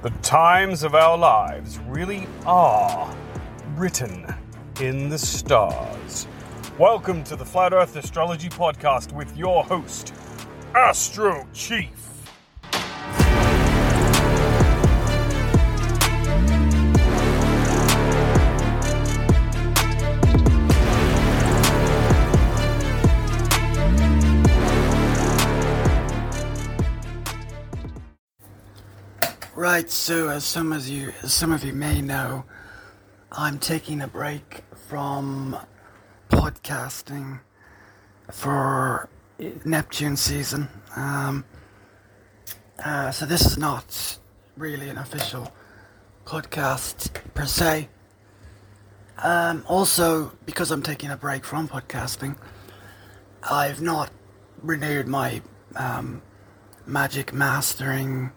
The 0.00 0.10
times 0.22 0.84
of 0.84 0.94
our 0.94 1.18
lives 1.18 1.80
really 1.88 2.28
are 2.46 3.12
written 3.74 4.32
in 4.80 5.08
the 5.08 5.18
stars. 5.18 6.28
Welcome 6.78 7.24
to 7.24 7.34
the 7.34 7.44
Flat 7.44 7.72
Earth 7.72 7.96
Astrology 7.96 8.48
Podcast 8.48 9.12
with 9.12 9.36
your 9.36 9.64
host, 9.64 10.14
Astro 10.76 11.48
Chief. 11.52 12.07
Right, 29.70 29.90
so 29.90 30.30
as 30.30 30.44
some 30.44 30.72
of 30.72 30.88
you, 30.88 31.12
as 31.22 31.34
some 31.34 31.52
of 31.52 31.62
you 31.62 31.74
may 31.74 32.00
know, 32.00 32.46
I'm 33.30 33.58
taking 33.58 34.00
a 34.00 34.08
break 34.08 34.62
from 34.88 35.58
podcasting 36.30 37.40
for 38.30 39.10
Neptune 39.66 40.16
season. 40.16 40.70
Um, 40.96 41.44
uh, 42.82 43.10
so 43.10 43.26
this 43.26 43.44
is 43.44 43.58
not 43.58 44.18
really 44.56 44.88
an 44.88 44.96
official 44.96 45.52
podcast 46.24 47.10
per 47.34 47.44
se. 47.44 47.90
Um, 49.18 49.66
also, 49.68 50.32
because 50.46 50.70
I'm 50.70 50.82
taking 50.82 51.10
a 51.10 51.16
break 51.18 51.44
from 51.44 51.68
podcasting, 51.68 52.38
I've 53.42 53.82
not 53.82 54.10
renewed 54.62 55.08
my 55.08 55.42
um, 55.76 56.22
magic 56.86 57.34
mastering 57.34 58.32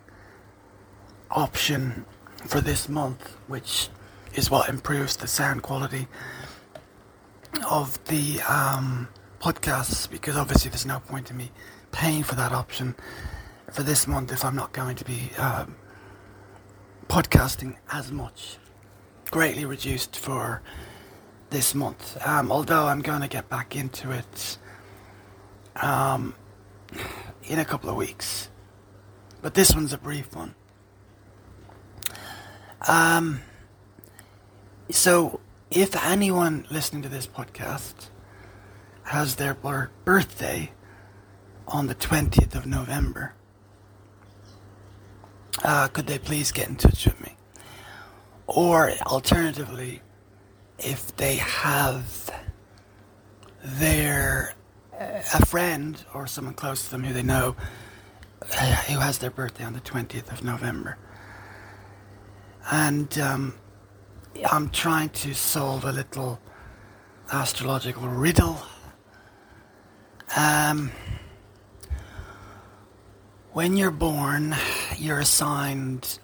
option 1.31 2.05
for 2.45 2.61
this 2.61 2.89
month, 2.89 3.35
which 3.47 3.89
is 4.35 4.49
what 4.49 4.69
improves 4.69 5.15
the 5.15 5.27
sound 5.27 5.63
quality 5.63 6.07
of 7.69 8.03
the 8.05 8.41
um, 8.41 9.07
podcasts. 9.39 10.09
Because 10.09 10.35
obviously, 10.35 10.69
there's 10.69 10.85
no 10.85 10.99
point 10.99 11.31
in 11.31 11.37
me 11.37 11.51
paying 11.91 12.23
for 12.23 12.35
that 12.35 12.51
option 12.51 12.95
for 13.71 13.83
this 13.83 14.07
month 14.07 14.31
if 14.31 14.43
I'm 14.43 14.55
not 14.55 14.73
going 14.73 14.95
to 14.95 15.05
be 15.05 15.29
um, 15.37 15.75
podcasting 17.07 17.75
as 17.91 18.11
much. 18.11 18.57
Greatly 19.29 19.65
reduced 19.65 20.17
for 20.17 20.61
this 21.49 21.75
month. 21.75 22.17
Um, 22.25 22.51
although 22.51 22.87
I'm 22.87 23.01
going 23.01 23.21
to 23.21 23.27
get 23.27 23.49
back 23.49 23.75
into 23.75 24.11
it 24.11 24.57
um, 25.75 26.35
in 27.43 27.59
a 27.59 27.65
couple 27.65 27.89
of 27.89 27.95
weeks. 27.95 28.49
But 29.41 29.53
this 29.53 29.73
one's 29.73 29.93
a 29.93 29.97
brief 29.97 30.35
one. 30.35 30.55
Um, 32.87 33.41
so, 34.89 35.39
if 35.69 35.95
anyone 36.03 36.65
listening 36.71 37.03
to 37.03 37.09
this 37.09 37.27
podcast 37.27 38.09
has 39.03 39.35
their 39.35 39.53
birthday 39.53 40.71
on 41.67 41.87
the 41.87 41.95
20th 41.95 42.55
of 42.55 42.65
November, 42.65 43.33
uh, 45.63 45.87
could 45.89 46.07
they 46.07 46.17
please 46.17 46.51
get 46.51 46.69
in 46.69 46.75
touch 46.75 47.05
with 47.05 47.21
me? 47.21 47.35
Or 48.47 48.91
alternatively, 49.05 50.01
if 50.79 51.15
they 51.15 51.35
have 51.35 52.31
their 53.63 54.55
a 54.99 55.45
friend 55.45 56.03
or 56.13 56.27
someone 56.27 56.53
close 56.53 56.83
to 56.85 56.91
them 56.91 57.03
who 57.03 57.13
they 57.13 57.23
know 57.23 57.55
uh, 58.41 58.75
who 58.83 58.99
has 58.99 59.17
their 59.19 59.31
birthday 59.31 59.63
on 59.63 59.73
the 59.73 59.79
20th 59.79 60.31
of 60.31 60.43
November 60.43 60.97
and 62.69 63.17
um, 63.19 63.53
I'm 64.49 64.69
trying 64.69 65.09
to 65.09 65.33
solve 65.33 65.85
a 65.85 65.91
little 65.91 66.39
astrological 67.31 68.07
riddle. 68.07 68.61
Um, 70.35 70.91
when 73.53 73.77
you're 73.77 73.91
born, 73.91 74.55
you're 74.97 75.19
assigned 75.19 76.19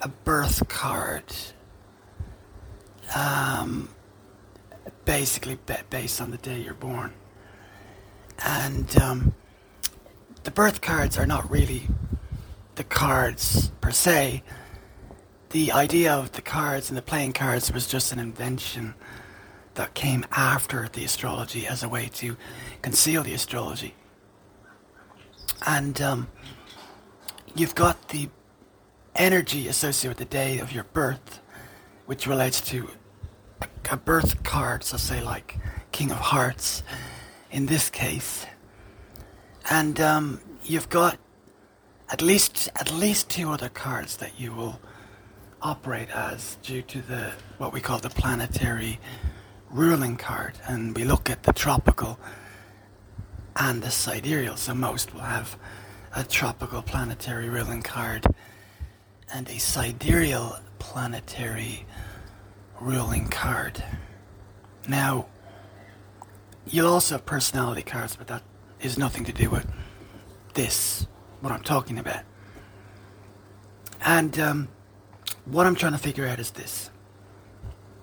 a 0.00 0.08
birth 0.08 0.68
card, 0.68 1.24
um, 3.14 3.88
basically 5.04 5.58
based 5.90 6.20
on 6.20 6.30
the 6.30 6.38
day 6.38 6.60
you're 6.60 6.74
born. 6.74 7.12
And 8.44 8.96
um, 9.00 9.34
the 10.44 10.50
birth 10.50 10.80
cards 10.80 11.18
are 11.18 11.26
not 11.26 11.50
really 11.50 11.86
the 12.76 12.84
cards 12.84 13.70
per 13.80 13.90
se 13.90 14.42
the 15.50 15.72
idea 15.72 16.12
of 16.12 16.32
the 16.32 16.42
cards 16.42 16.88
and 16.88 16.96
the 16.96 17.02
playing 17.02 17.32
cards 17.32 17.72
was 17.72 17.86
just 17.86 18.12
an 18.12 18.18
invention 18.18 18.94
that 19.74 19.94
came 19.94 20.24
after 20.30 20.88
the 20.92 21.04
astrology 21.04 21.66
as 21.66 21.82
a 21.82 21.88
way 21.88 22.08
to 22.14 22.36
conceal 22.82 23.22
the 23.22 23.34
astrology. 23.34 23.94
And 25.66 26.00
um, 26.00 26.28
you've 27.54 27.74
got 27.74 28.08
the 28.08 28.28
energy 29.16 29.66
associated 29.66 30.18
with 30.18 30.28
the 30.28 30.32
day 30.32 30.58
of 30.58 30.72
your 30.72 30.84
birth, 30.84 31.40
which 32.06 32.26
relates 32.26 32.60
to 32.62 32.88
a 33.90 33.96
birth 33.96 34.42
card, 34.44 34.84
so 34.84 34.96
say 34.96 35.20
like 35.20 35.58
King 35.90 36.12
of 36.12 36.18
Hearts 36.18 36.84
in 37.50 37.66
this 37.66 37.90
case. 37.90 38.46
And 39.68 40.00
um, 40.00 40.40
you've 40.64 40.88
got 40.88 41.18
at 42.08 42.22
least 42.22 42.68
at 42.76 42.92
least 42.92 43.28
two 43.28 43.50
other 43.50 43.68
cards 43.68 44.16
that 44.18 44.38
you 44.38 44.52
will 44.52 44.80
operate 45.62 46.08
as 46.10 46.56
due 46.62 46.82
to 46.82 47.02
the 47.02 47.32
what 47.58 47.72
we 47.72 47.80
call 47.80 47.98
the 47.98 48.10
planetary 48.10 48.98
ruling 49.70 50.16
card 50.16 50.54
and 50.66 50.96
we 50.96 51.04
look 51.04 51.30
at 51.30 51.42
the 51.42 51.52
tropical 51.52 52.18
and 53.56 53.82
the 53.82 53.90
sidereal. 53.90 54.56
So 54.56 54.74
most 54.74 55.12
will 55.12 55.20
have 55.20 55.58
a 56.14 56.24
tropical 56.24 56.82
planetary 56.82 57.48
ruling 57.48 57.82
card 57.82 58.26
and 59.32 59.48
a 59.48 59.58
sidereal 59.58 60.58
planetary 60.78 61.86
ruling 62.80 63.28
card. 63.28 63.84
Now 64.88 65.26
you'll 66.66 66.92
also 66.92 67.16
have 67.16 67.26
personality 67.26 67.82
cards 67.82 68.16
but 68.16 68.26
that 68.28 68.42
is 68.80 68.98
nothing 68.98 69.24
to 69.24 69.32
do 69.32 69.50
with 69.50 69.66
this 70.54 71.06
what 71.40 71.52
i'm 71.52 71.62
talking 71.62 71.98
about. 71.98 72.22
And 74.04 74.38
um, 74.38 74.68
what 75.44 75.66
I'm 75.66 75.74
trying 75.74 75.92
to 75.92 75.98
figure 75.98 76.26
out 76.26 76.38
is 76.38 76.50
this. 76.52 76.90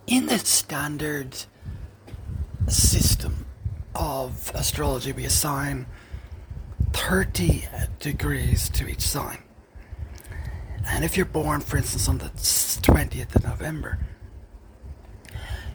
In 0.06 0.28
the 0.28 0.40
standard 0.40 1.36
system 2.68 3.46
of 3.96 4.52
astrology, 4.54 5.12
we 5.12 5.26
assign 5.26 5.86
30 6.94 7.66
degrees 8.00 8.70
to 8.70 8.88
each 8.88 9.02
sign. 9.02 9.40
And 10.86 11.04
if 11.04 11.18
you're 11.18 11.26
born, 11.26 11.62
for 11.62 11.78
instance, 11.78 12.08
on 12.08 12.20
the 12.20 12.30
20th 12.30 13.36
of 13.36 13.44
November, 13.44 14.00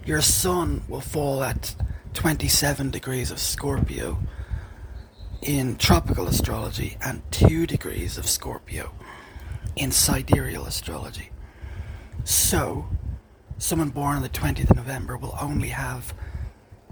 your 0.05 0.21
sun 0.21 0.83
will 0.89 1.01
fall 1.01 1.43
at 1.43 1.75
27 2.15 2.91
degrees 2.91 3.31
of 3.31 3.39
Scorpio 3.39 4.19
in 5.43 5.77
tropical 5.77 6.29
astrology 6.29 6.97
and 7.05 7.23
2 7.33 7.67
degrees 7.67 8.17
of 8.17 8.27
Scorpio 8.27 8.93
in 9.77 9.91
sidereal 9.91 10.65
astrology. 10.65 11.32
So, 12.25 12.87
someone 13.59 13.91
born 13.91 14.17
on 14.17 14.23
the 14.23 14.29
20th 14.29 14.71
of 14.71 14.77
November 14.77 15.17
will 15.17 15.37
only 15.41 15.69
have 15.69 16.15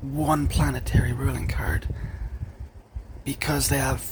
one 0.01 0.49
planetary 0.49 1.13
ruling 1.13 1.47
card 1.47 1.87
because 3.25 3.69
they 3.69 3.79
have 3.79 4.05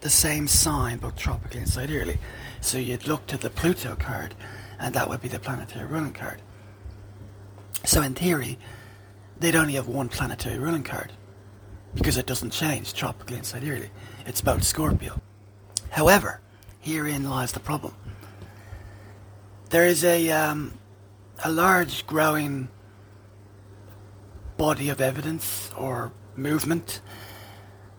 the 0.00 0.10
same 0.10 0.46
sign 0.46 0.98
both 0.98 1.16
tropically 1.16 1.60
and 1.60 1.68
sidereally. 1.68 2.18
So 2.60 2.78
you'd 2.78 3.06
look 3.06 3.26
to 3.26 3.36
the 3.36 3.50
Pluto 3.50 3.96
card, 3.96 4.34
and 4.78 4.94
that 4.94 5.08
would 5.08 5.20
be 5.20 5.28
the 5.28 5.38
planetary 5.38 5.86
ruling 5.86 6.12
card. 6.12 6.40
So 7.84 8.02
in 8.02 8.14
theory, 8.14 8.58
they'd 9.38 9.56
only 9.56 9.74
have 9.74 9.88
one 9.88 10.08
planetary 10.08 10.58
ruling 10.58 10.84
card 10.84 11.12
because 11.94 12.16
it 12.16 12.26
doesn't 12.26 12.50
change 12.50 12.94
tropically 12.94 13.36
and 13.36 13.44
sidereally. 13.44 13.88
It's 14.26 14.40
about 14.40 14.62
Scorpio. 14.62 15.20
However, 15.90 16.40
herein 16.78 17.28
lies 17.28 17.52
the 17.52 17.60
problem 17.60 17.94
there 19.70 19.86
is 19.86 20.04
a 20.04 20.30
um, 20.30 20.78
a 21.44 21.50
large 21.50 22.06
growing 22.06 22.68
body 24.56 24.90
of 24.90 25.00
evidence 25.00 25.70
or 25.76 26.12
movement 26.36 27.00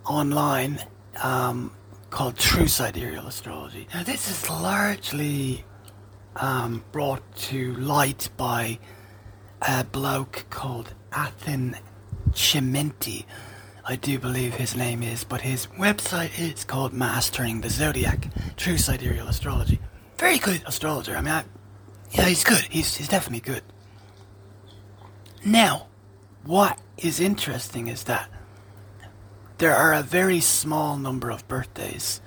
online 0.06 0.80
um, 1.24 1.72
called 2.10 2.38
true 2.38 2.68
sidereal 2.68 3.26
astrology. 3.26 3.88
Now, 3.94 4.04
this 4.04 4.30
is 4.30 4.50
largely 4.50 5.66
um, 6.36 6.84
brought 6.92 7.24
to 7.36 7.74
light 7.76 8.30
by 8.38 8.78
a 9.62 9.84
bloke 9.84 10.46
called 10.50 10.94
Athen 11.14 11.78
Chimenti. 12.32 13.26
I 13.86 13.96
do 13.96 14.20
believe 14.20 14.54
his 14.54 14.76
name 14.76 15.02
is, 15.02 15.24
but 15.24 15.42
his 15.42 15.68
website 15.68 16.38
is 16.40 16.64
called 16.64 16.94
Mastering 16.94 17.62
the 17.62 17.70
Zodiac, 17.70 18.28
True 18.56 18.78
Sidereal 18.78 19.28
Astrology 19.28 19.80
very 20.22 20.38
good 20.38 20.62
astrologer. 20.68 21.18
I 21.18 21.22
mean, 21.22 21.34
I, 21.34 21.44
yeah, 22.12 22.26
he's 22.26 22.44
good. 22.44 22.62
He's 22.70 22.96
he's 22.96 23.08
definitely 23.08 23.42
good. 23.42 23.64
Now, 25.46 25.88
what 26.44 26.80
is 26.98 27.20
interesting 27.20 27.88
is 27.88 28.04
that 28.04 28.30
there 29.58 29.76
are 29.76 29.94
a 29.94 30.04
very 30.04 30.40
small 30.40 30.98
number 30.98 31.30
of 31.30 31.48
birthdays 31.48 32.22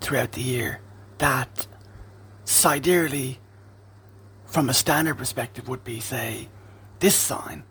throughout 0.00 0.32
the 0.32 0.42
year 0.42 0.80
that 1.18 1.66
sidereally, 2.44 3.38
from 4.44 4.68
a 4.68 4.74
standard 4.74 5.16
perspective, 5.16 5.68
would 5.68 5.82
be, 5.84 6.00
say, 6.00 6.48
this 7.00 7.14
sign. 7.14 7.64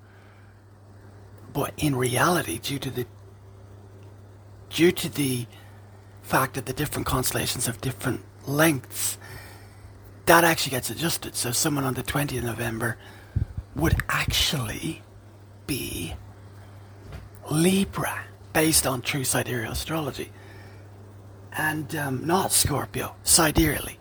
But 1.54 1.74
in 1.78 1.96
reality, 1.96 2.58
due 2.58 2.80
to 2.80 2.90
the 2.90 3.06
due 4.70 4.92
to 4.92 5.10
the 5.10 5.46
fact 6.24 6.56
that 6.56 6.66
the 6.66 6.74
different 6.74 7.06
constellations 7.06 7.68
have 7.68 7.80
different 7.82 8.22
lengths, 8.48 9.20
that 10.26 10.44
actually 10.44 10.72
gets 10.72 10.90
adjusted. 10.90 11.36
So 11.36 11.52
someone 11.52 11.84
on 11.84 11.94
the 11.94 12.04
20th 12.04 12.38
of 12.38 12.44
November 12.44 12.98
would 13.76 13.96
actually 14.10 15.02
be 15.68 16.14
Libra, 17.50 18.24
based 18.54 18.88
on 18.88 19.02
true 19.02 19.24
sidereal 19.24 19.72
astrology, 19.72 20.32
and 21.58 21.96
um, 21.96 22.26
not 22.26 22.52
Scorpio, 22.52 23.16
sidereally. 23.24 23.98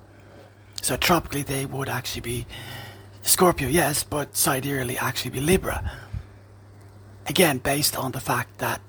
So 0.80 0.96
tropically, 0.96 1.42
they 1.42 1.66
would 1.66 1.88
actually 1.88 2.22
be 2.22 2.46
Scorpio, 3.22 3.68
yes, 3.68 4.02
but 4.02 4.32
sidereally 4.32 4.96
actually 5.00 5.30
be 5.32 5.40
Libra. 5.40 5.90
Again, 7.26 7.58
based 7.58 7.96
on 7.96 8.12
the 8.12 8.20
fact 8.20 8.58
that 8.58 8.80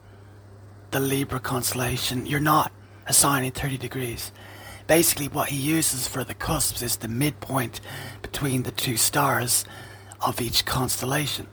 the 0.91 0.99
Libra 0.99 1.39
constellation, 1.39 2.25
you're 2.25 2.39
not 2.39 2.71
assigning 3.07 3.51
30 3.51 3.77
degrees. 3.77 4.31
Basically, 4.87 5.27
what 5.27 5.49
he 5.49 5.55
uses 5.55 6.07
for 6.07 6.23
the 6.23 6.33
cusps 6.33 6.81
is 6.81 6.97
the 6.97 7.07
midpoint 7.07 7.79
between 8.21 8.63
the 8.63 8.71
two 8.71 8.97
stars 8.97 9.65
of 10.21 10.41
each 10.41 10.65
constellation. 10.65 11.47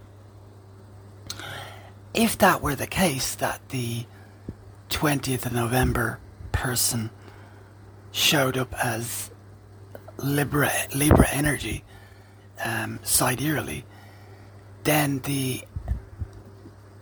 If 2.12 2.36
that 2.38 2.60
were 2.60 2.74
the 2.74 2.88
case, 2.88 3.36
that 3.36 3.68
the 3.68 4.06
20th 4.88 5.46
of 5.46 5.52
November 5.52 6.18
person 6.50 7.10
showed 8.10 8.56
up 8.56 8.74
as 8.84 9.30
Libra, 10.18 10.72
Libra 10.94 11.28
energy 11.30 11.84
um, 12.64 12.98
sidereally, 13.04 13.84
then 14.82 15.20
the 15.20 15.62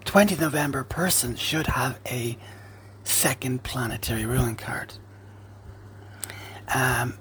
20th 0.05 0.41
November 0.41 0.85
person 0.85 1.37
should 1.37 1.67
have 1.69 1.99
a 2.07 2.37
second 3.05 3.63
planetary 3.63 4.27
ruling 4.27 4.57
card. 4.57 4.95
Um, 6.75 7.19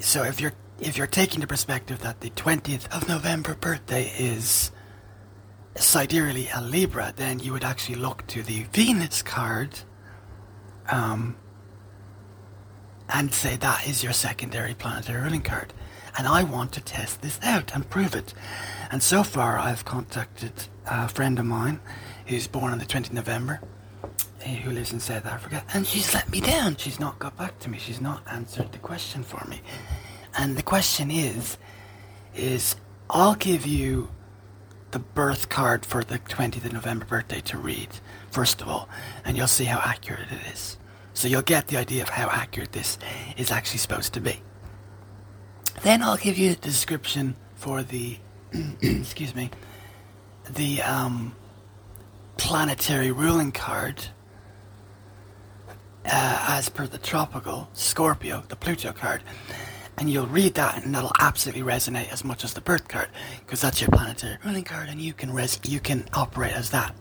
so 0.00 0.24
if 0.24 0.40
you're 0.40 0.54
if 0.80 0.96
you're 0.96 1.06
taking 1.06 1.40
the 1.40 1.46
perspective 1.46 2.00
that 2.00 2.20
the 2.20 2.30
20th 2.30 2.94
of 2.94 3.08
November 3.08 3.54
birthday 3.54 4.12
is 4.18 4.72
sidereally 5.76 6.48
a 6.54 6.60
Libra, 6.60 7.12
then 7.16 7.38
you 7.38 7.52
would 7.52 7.64
actually 7.64 7.94
look 7.94 8.26
to 8.26 8.42
the 8.42 8.64
Venus 8.72 9.22
card 9.22 9.70
um, 10.90 11.36
and 13.08 13.32
say 13.32 13.56
that 13.56 13.88
is 13.88 14.02
your 14.02 14.12
secondary 14.12 14.74
planetary 14.74 15.22
ruling 15.22 15.42
card. 15.42 15.72
And 16.16 16.26
I 16.26 16.44
want 16.44 16.72
to 16.72 16.80
test 16.80 17.22
this 17.22 17.38
out 17.42 17.74
and 17.74 17.88
prove 17.88 18.14
it. 18.14 18.34
And 18.90 19.02
so 19.02 19.22
far, 19.22 19.58
I've 19.58 19.84
contacted 19.84 20.52
a 20.86 21.08
friend 21.08 21.38
of 21.38 21.46
mine 21.46 21.80
who's 22.26 22.46
born 22.46 22.72
on 22.72 22.78
the 22.78 22.84
20th 22.84 23.06
of 23.06 23.12
November, 23.14 23.60
who 24.52 24.70
lives 24.70 24.92
in 24.92 25.00
South 25.00 25.26
Africa, 25.26 25.64
and 25.72 25.86
she's 25.86 26.12
let 26.14 26.28
me 26.30 26.40
down. 26.40 26.76
She's 26.76 27.00
not 27.00 27.18
got 27.18 27.36
back 27.36 27.58
to 27.60 27.70
me. 27.70 27.78
She's 27.78 28.00
not 28.00 28.22
answered 28.30 28.72
the 28.72 28.78
question 28.78 29.22
for 29.22 29.44
me. 29.48 29.60
And 30.36 30.56
the 30.56 30.62
question 30.62 31.10
is, 31.10 31.56
is 32.34 32.76
I'll 33.08 33.36
give 33.36 33.66
you 33.66 34.10
the 34.90 34.98
birth 34.98 35.48
card 35.48 35.84
for 35.84 36.04
the 36.04 36.18
20th 36.18 36.64
of 36.64 36.72
November 36.72 37.04
birthday 37.04 37.40
to 37.40 37.58
read, 37.58 37.88
first 38.30 38.60
of 38.60 38.68
all, 38.68 38.88
and 39.24 39.36
you'll 39.36 39.46
see 39.46 39.64
how 39.64 39.80
accurate 39.84 40.28
it 40.30 40.52
is. 40.52 40.78
So 41.14 41.28
you'll 41.28 41.42
get 41.42 41.68
the 41.68 41.76
idea 41.76 42.02
of 42.02 42.08
how 42.08 42.28
accurate 42.28 42.72
this 42.72 42.98
is 43.36 43.50
actually 43.50 43.78
supposed 43.78 44.12
to 44.14 44.20
be. 44.20 44.40
Then 45.82 46.02
I'll 46.02 46.16
give 46.16 46.38
you 46.38 46.50
the 46.50 46.60
description 46.60 47.36
for 47.54 47.82
the, 47.82 48.18
excuse 48.82 49.34
me, 49.34 49.50
the 50.50 50.82
um, 50.82 51.34
planetary 52.36 53.10
ruling 53.10 53.52
card 53.52 54.06
uh, 56.04 56.46
as 56.48 56.68
per 56.68 56.86
the 56.86 56.98
tropical 56.98 57.68
Scorpio, 57.72 58.44
the 58.48 58.56
Pluto 58.56 58.92
card. 58.92 59.22
And 59.96 60.10
you'll 60.10 60.26
read 60.26 60.54
that 60.54 60.82
and 60.82 60.94
that'll 60.94 61.12
absolutely 61.20 61.62
resonate 61.62 62.12
as 62.12 62.24
much 62.24 62.42
as 62.42 62.52
the 62.54 62.60
birth 62.60 62.88
card 62.88 63.08
because 63.40 63.60
that's 63.60 63.80
your 63.80 63.90
planetary 63.90 64.38
ruling 64.44 64.64
card 64.64 64.88
and 64.88 65.00
you 65.00 65.12
can 65.12 65.32
res- 65.32 65.60
you 65.62 65.78
can 65.78 66.04
operate 66.12 66.52
as 66.52 66.70
that. 66.70 66.94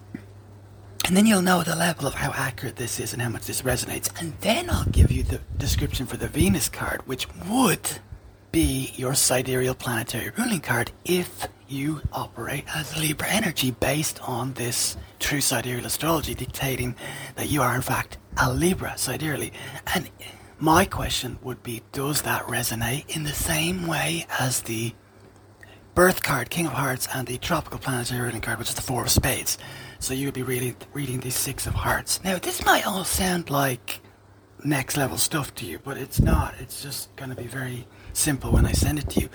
And 1.05 1.17
then 1.17 1.25
you'll 1.25 1.41
know 1.41 1.63
the 1.63 1.75
level 1.75 2.07
of 2.07 2.13
how 2.13 2.31
accurate 2.31 2.77
this 2.77 2.99
is 2.99 3.11
and 3.11 3.21
how 3.21 3.29
much 3.29 3.45
this 3.45 3.63
resonates. 3.63 4.09
And 4.21 4.33
then 4.39 4.69
I'll 4.69 4.85
give 4.85 5.11
you 5.11 5.23
the 5.23 5.41
description 5.57 6.05
for 6.05 6.17
the 6.17 6.27
Venus 6.27 6.69
card, 6.69 7.05
which 7.07 7.27
would 7.49 7.99
be 8.51 8.93
your 8.95 9.15
sidereal 9.15 9.73
planetary 9.75 10.31
ruling 10.37 10.61
card 10.61 10.91
if 11.03 11.47
you 11.73 12.01
operate 12.13 12.63
as 12.73 12.95
Libra 12.97 13.27
energy 13.29 13.71
based 13.71 14.21
on 14.27 14.53
this 14.53 14.95
true 15.19 15.41
sidereal 15.41 15.85
astrology 15.85 16.35
dictating 16.35 16.95
that 17.35 17.49
you 17.49 17.61
are 17.61 17.75
in 17.75 17.81
fact 17.81 18.17
a 18.37 18.53
Libra 18.53 18.91
sidereally. 18.91 19.51
And 19.93 20.09
my 20.59 20.85
question 20.85 21.39
would 21.41 21.63
be, 21.63 21.81
does 21.91 22.21
that 22.21 22.43
resonate 22.43 23.15
in 23.15 23.23
the 23.23 23.33
same 23.33 23.87
way 23.87 24.25
as 24.39 24.61
the 24.61 24.93
birth 25.95 26.23
card, 26.23 26.49
King 26.49 26.67
of 26.67 26.73
Hearts, 26.73 27.07
and 27.13 27.27
the 27.27 27.37
tropical 27.37 27.79
planetary 27.79 28.21
ruling 28.21 28.41
card, 28.41 28.59
which 28.59 28.69
is 28.69 28.75
the 28.75 28.81
Four 28.81 29.03
of 29.03 29.09
Spades? 29.09 29.57
So 29.99 30.13
you 30.13 30.27
would 30.27 30.33
be 30.33 30.43
reading, 30.43 30.75
reading 30.93 31.19
the 31.19 31.31
Six 31.31 31.65
of 31.67 31.73
Hearts. 31.73 32.23
Now, 32.23 32.37
this 32.37 32.63
might 32.65 32.85
all 32.85 33.03
sound 33.03 33.49
like 33.49 33.99
next 34.63 34.95
level 34.95 35.17
stuff 35.17 35.53
to 35.55 35.65
you, 35.65 35.79
but 35.79 35.97
it's 35.97 36.19
not. 36.19 36.53
It's 36.59 36.81
just 36.81 37.15
going 37.15 37.29
to 37.29 37.35
be 37.35 37.47
very 37.47 37.87
simple 38.13 38.51
when 38.51 38.65
I 38.65 38.71
send 38.71 38.99
it 38.99 39.09
to 39.11 39.21
you. 39.21 39.29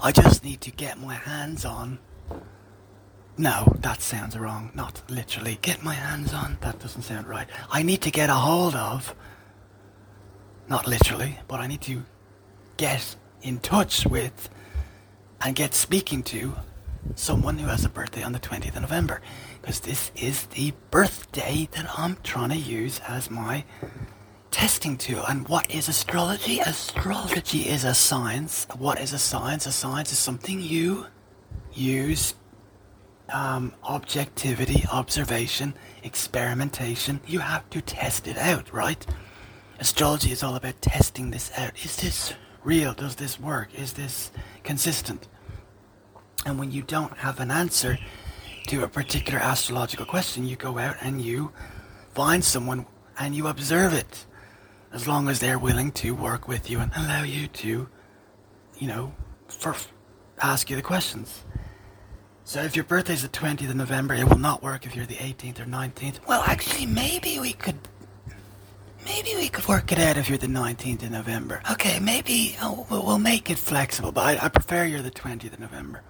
I 0.00 0.12
just 0.12 0.44
need 0.44 0.60
to 0.62 0.70
get 0.70 0.98
my 0.98 1.14
hands 1.14 1.64
on. 1.64 1.98
No, 3.36 3.72
that 3.80 4.02
sounds 4.02 4.36
wrong. 4.36 4.70
Not 4.74 5.02
literally. 5.08 5.58
Get 5.62 5.82
my 5.82 5.94
hands 5.94 6.32
on. 6.34 6.58
That 6.60 6.80
doesn't 6.80 7.02
sound 7.02 7.26
right. 7.28 7.48
I 7.70 7.82
need 7.82 8.02
to 8.02 8.10
get 8.10 8.30
a 8.30 8.34
hold 8.34 8.74
of. 8.74 9.14
Not 10.68 10.86
literally, 10.86 11.38
but 11.46 11.60
I 11.60 11.66
need 11.66 11.80
to 11.82 12.04
get 12.76 13.16
in 13.42 13.58
touch 13.60 14.06
with 14.06 14.50
and 15.40 15.54
get 15.54 15.74
speaking 15.74 16.22
to 16.24 16.54
someone 17.14 17.58
who 17.58 17.68
has 17.68 17.84
a 17.84 17.88
birthday 17.88 18.22
on 18.22 18.32
the 18.32 18.40
20th 18.40 18.76
of 18.76 18.82
November. 18.82 19.20
Because 19.60 19.80
this 19.80 20.10
is 20.16 20.46
the 20.46 20.72
birthday 20.90 21.68
that 21.72 21.86
I'm 21.98 22.16
trying 22.22 22.50
to 22.50 22.56
use 22.56 23.00
as 23.06 23.30
my 23.30 23.64
testing 24.58 24.96
to. 24.96 25.22
And 25.30 25.46
what 25.48 25.70
is 25.70 25.88
astrology? 25.88 26.58
Astrology 26.58 27.60
is 27.60 27.84
a 27.84 27.94
science. 27.94 28.66
What 28.76 29.00
is 29.00 29.12
a 29.12 29.18
science? 29.18 29.66
A 29.66 29.72
science 29.72 30.10
is 30.10 30.18
something 30.18 30.60
you 30.60 31.06
use 31.72 32.34
um, 33.32 33.72
objectivity, 33.84 34.82
observation, 34.90 35.74
experimentation. 36.02 37.20
You 37.24 37.38
have 37.38 37.70
to 37.70 37.80
test 37.80 38.26
it 38.26 38.36
out, 38.36 38.72
right? 38.72 39.06
Astrology 39.78 40.32
is 40.32 40.42
all 40.42 40.56
about 40.56 40.82
testing 40.82 41.30
this 41.30 41.52
out. 41.56 41.72
Is 41.84 41.94
this 41.94 42.34
real? 42.64 42.94
Does 42.94 43.14
this 43.14 43.38
work? 43.38 43.72
Is 43.76 43.92
this 43.92 44.32
consistent? 44.64 45.28
And 46.44 46.58
when 46.58 46.72
you 46.72 46.82
don't 46.82 47.16
have 47.18 47.38
an 47.38 47.52
answer 47.52 47.96
to 48.66 48.82
a 48.82 48.88
particular 48.88 49.38
astrological 49.38 50.04
question, 50.04 50.44
you 50.44 50.56
go 50.56 50.78
out 50.78 50.96
and 51.00 51.22
you 51.22 51.52
find 52.12 52.42
someone 52.44 52.86
and 53.20 53.36
you 53.36 53.46
observe 53.46 53.92
it 53.92 54.26
as 54.92 55.06
long 55.06 55.28
as 55.28 55.40
they're 55.40 55.58
willing 55.58 55.92
to 55.92 56.14
work 56.14 56.48
with 56.48 56.70
you 56.70 56.78
and 56.80 56.90
allow 56.96 57.22
you 57.22 57.46
to, 57.48 57.88
you 58.78 58.86
know, 58.86 59.12
for 59.48 59.74
ask 60.40 60.70
you 60.70 60.76
the 60.76 60.82
questions. 60.82 61.44
So 62.44 62.62
if 62.62 62.74
your 62.74 62.84
birthday's 62.84 63.22
the 63.22 63.28
20th 63.28 63.68
of 63.68 63.76
November, 63.76 64.14
it 64.14 64.26
will 64.26 64.38
not 64.38 64.62
work 64.62 64.86
if 64.86 64.96
you're 64.96 65.04
the 65.04 65.16
18th 65.16 65.60
or 65.60 65.66
19th. 65.66 66.26
Well, 66.26 66.42
actually, 66.46 66.86
maybe 66.86 67.38
we 67.38 67.52
could, 67.52 67.76
maybe 69.04 69.34
we 69.34 69.50
could 69.50 69.68
work 69.68 69.92
it 69.92 69.98
out 69.98 70.16
if 70.16 70.30
you're 70.30 70.38
the 70.38 70.46
19th 70.46 71.02
of 71.02 71.10
November. 71.10 71.60
Okay, 71.72 72.00
maybe 72.00 72.56
oh, 72.62 72.86
we'll 72.90 73.18
make 73.18 73.50
it 73.50 73.58
flexible, 73.58 74.12
but 74.12 74.24
I, 74.24 74.46
I, 74.46 74.48
prefer 74.48 74.86
you're 74.86 75.02
the 75.02 75.10
20th 75.10 75.52
of 75.52 75.60
November. 75.60 76.02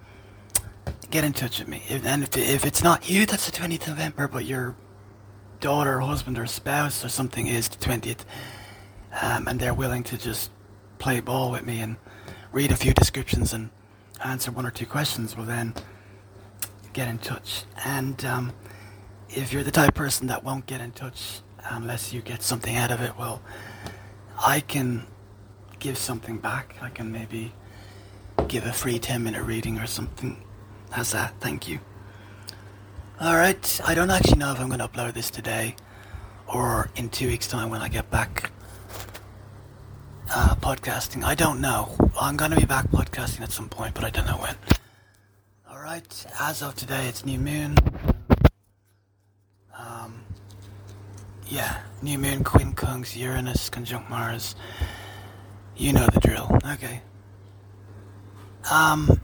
Get 1.09 1.25
in 1.25 1.33
touch 1.33 1.59
with 1.59 1.67
me, 1.67 1.83
if, 1.89 2.05
and 2.05 2.23
if, 2.23 2.37
if 2.37 2.65
it's 2.65 2.83
not 2.83 3.09
you 3.09 3.25
that's 3.25 3.49
the 3.49 3.57
20th 3.57 3.81
of 3.81 3.87
November, 3.89 4.27
but 4.29 4.45
your 4.45 4.75
daughter, 5.59 5.97
or 5.97 6.01
husband, 6.01 6.39
or 6.39 6.45
spouse, 6.45 7.03
or 7.03 7.09
something 7.09 7.47
is 7.47 7.67
the 7.67 7.83
20th, 7.85 8.23
um, 9.21 9.47
and 9.47 9.59
they're 9.59 9.73
willing 9.73 10.03
to 10.03 10.17
just 10.17 10.51
play 10.97 11.19
ball 11.19 11.51
with 11.51 11.65
me 11.65 11.79
and 11.79 11.97
read 12.51 12.71
a 12.71 12.75
few 12.75 12.93
descriptions 12.93 13.53
and 13.53 13.69
answer 14.23 14.51
one 14.51 14.65
or 14.65 14.71
two 14.71 14.85
questions, 14.85 15.35
well 15.35 15.45
then 15.45 15.73
get 16.93 17.07
in 17.07 17.17
touch. 17.17 17.63
And 17.85 18.23
um, 18.25 18.53
if 19.29 19.53
you're 19.53 19.63
the 19.63 19.71
type 19.71 19.89
of 19.89 19.95
person 19.95 20.27
that 20.27 20.43
won't 20.43 20.65
get 20.65 20.81
in 20.81 20.91
touch 20.91 21.41
unless 21.63 22.13
you 22.13 22.21
get 22.21 22.41
something 22.41 22.75
out 22.75 22.91
of 22.91 23.01
it, 23.01 23.17
well, 23.17 23.41
I 24.43 24.59
can 24.59 25.05
give 25.79 25.97
something 25.97 26.37
back. 26.37 26.75
I 26.81 26.89
can 26.89 27.11
maybe 27.11 27.53
give 28.47 28.65
a 28.65 28.73
free 28.73 28.99
10 28.99 29.23
minute 29.23 29.43
reading 29.43 29.79
or 29.79 29.87
something. 29.87 30.43
How's 30.91 31.11
that? 31.11 31.33
Thank 31.39 31.67
you. 31.67 31.79
Alright, 33.21 33.81
I 33.85 33.95
don't 33.95 34.09
actually 34.09 34.37
know 34.37 34.51
if 34.51 34.59
I'm 34.59 34.67
going 34.67 34.79
to 34.79 34.87
upload 34.87 35.13
this 35.13 35.29
today 35.29 35.75
or 36.47 36.89
in 36.95 37.09
two 37.09 37.27
weeks' 37.27 37.47
time 37.47 37.69
when 37.69 37.81
I 37.81 37.89
get 37.89 38.09
back 38.09 38.51
uh, 40.31 40.55
podcasting. 40.55 41.23
I 41.23 41.35
don't 41.35 41.61
know. 41.61 41.95
I'm 42.19 42.37
going 42.37 42.51
to 42.51 42.57
be 42.57 42.65
back 42.65 42.87
podcasting 42.89 43.41
at 43.41 43.51
some 43.51 43.69
point, 43.69 43.95
but 43.95 44.03
I 44.03 44.09
don't 44.09 44.25
know 44.25 44.37
when. 44.37 44.55
Alright, 45.69 46.25
as 46.39 46.61
of 46.61 46.75
today, 46.75 47.07
it's 47.07 47.25
new 47.25 47.39
moon. 47.39 47.75
Um, 49.77 50.21
yeah, 51.47 51.79
new 52.01 52.17
moon, 52.17 52.43
quincunx, 52.43 53.15
Uranus, 53.15 53.69
conjunct 53.69 54.09
Mars. 54.09 54.55
You 55.75 55.93
know 55.93 56.07
the 56.13 56.19
drill. 56.19 56.59
Okay. 56.73 57.01
Um, 58.69 59.19